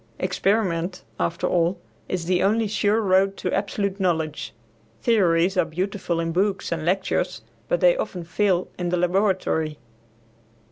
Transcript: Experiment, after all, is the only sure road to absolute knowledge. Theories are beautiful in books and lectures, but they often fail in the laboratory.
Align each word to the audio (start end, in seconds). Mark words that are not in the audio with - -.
Experiment, 0.17 1.03
after 1.19 1.45
all, 1.45 1.79
is 2.09 2.25
the 2.25 2.41
only 2.41 2.65
sure 2.65 2.99
road 3.01 3.37
to 3.37 3.53
absolute 3.53 3.99
knowledge. 3.99 4.51
Theories 5.03 5.57
are 5.57 5.65
beautiful 5.65 6.19
in 6.19 6.31
books 6.31 6.71
and 6.71 6.83
lectures, 6.83 7.43
but 7.67 7.81
they 7.81 7.95
often 7.95 8.23
fail 8.23 8.67
in 8.79 8.89
the 8.89 8.97
laboratory. 8.97 9.77